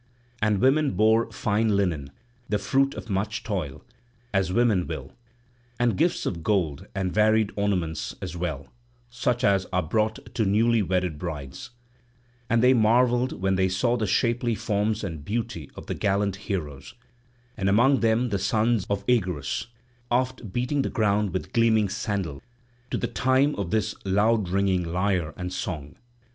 [0.41, 2.09] And women bore fine linen,
[2.49, 3.83] the fruit of much toil,
[4.33, 5.11] as women will,
[5.79, 8.67] and gifts of gold and varied ornaments as well,
[9.11, 11.69] such as are brought to newly wedded brides;
[12.49, 16.95] and they marvelled when they saw the shapely forms and beauty of the gallant heroes,
[17.55, 19.67] and among them the son of Oeagrus,
[20.09, 22.41] oft beating the ground with gleaming sandal,
[22.89, 25.95] to the time of his loud ringing lyre and song.